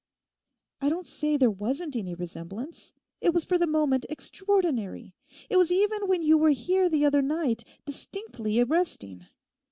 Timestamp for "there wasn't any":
1.37-2.15